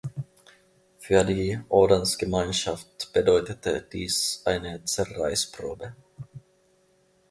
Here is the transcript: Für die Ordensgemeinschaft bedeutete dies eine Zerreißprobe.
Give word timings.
Für 0.97 1.23
die 1.23 1.59
Ordensgemeinschaft 1.69 3.13
bedeutete 3.13 3.83
dies 3.83 4.41
eine 4.45 4.83
Zerreißprobe. 4.83 5.93